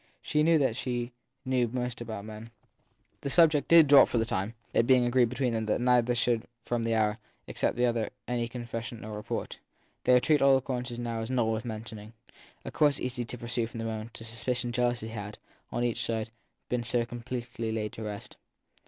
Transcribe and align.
She 0.23 0.41
knew 0.41 0.57
that 0.57 0.75
she 0.75 1.11
knew 1.45 1.67
most 1.67 2.01
about 2.01 2.25
men. 2.25 2.49
The 3.21 3.29
subject 3.29 3.67
did 3.67 3.85
drop 3.85 4.07
for 4.07 4.17
the 4.17 4.25
time, 4.25 4.55
it 4.73 4.87
being 4.87 5.05
agreed 5.05 5.29
between 5.29 5.53
them 5.53 5.67
that 5.67 5.79
neither 5.79 6.15
should 6.15 6.47
from 6.63 6.81
that 6.81 6.93
hour 6.95 7.17
expect 7.45 7.75
from 7.75 7.83
the 7.83 7.85
other 7.87 8.09
any 8.27 8.47
confession 8.47 9.05
or 9.05 9.15
report. 9.15 9.59
They 10.05 10.13
would 10.13 10.23
treat 10.23 10.41
all 10.41 10.57
occurrences 10.57 10.97
now 10.97 11.19
as 11.21 11.29
not 11.29 11.45
worth 11.45 11.65
mentioning 11.65 12.13
a 12.65 12.71
course 12.71 12.99
easy 12.99 13.25
to 13.25 13.37
pursue 13.37 13.67
from 13.67 13.77
the 13.77 13.83
moment 13.85 14.15
the 14.15 14.23
suspicion 14.23 14.69
of 14.69 14.73
jealousy 14.73 15.09
had, 15.09 15.37
011 15.71 15.89
each 15.89 16.03
side, 16.03 16.31
been 16.67 16.81
THE 16.81 16.87
THIRD 16.87 16.91
PERSON 17.01 17.05
269 17.05 17.05
so 17.05 17.05
completely 17.05 17.71
laid 17.71 17.93
to 17.93 18.01
rest. 18.01 18.37